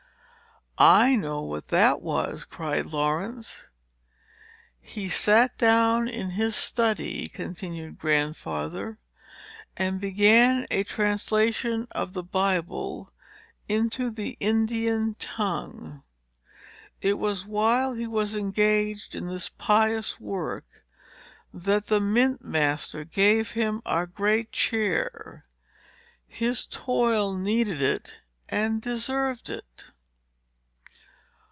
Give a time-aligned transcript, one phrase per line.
[0.83, 3.67] "I know what that was!" cried Laurence.
[4.81, 8.97] "He sat down in his study," continued Grandfather,
[9.77, 13.11] "and began a translation of the Bible
[13.69, 16.01] into the Indian tongue.
[16.99, 20.65] It was while he was engaged in this pious work,
[21.53, 25.45] that the mint master gave him our great chair.
[26.27, 28.15] His toil needed it,
[28.49, 29.85] and deserved it."